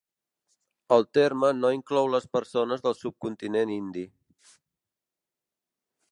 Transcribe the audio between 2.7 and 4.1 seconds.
del subcontinent indi.